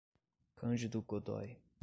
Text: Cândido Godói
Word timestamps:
Cândido 0.55 1.05
Godói 1.05 1.61